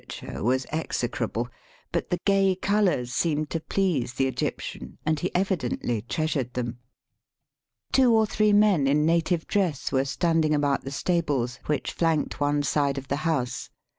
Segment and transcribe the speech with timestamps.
[0.09, 1.47] ture was execrable,
[1.91, 6.79] but the gay colours seemed to please the Egyptian, and he evidently trea sured them.
[7.91, 12.63] Two or three men in native dress were standing about the stables, which flanked one
[12.63, 13.69] side of the house.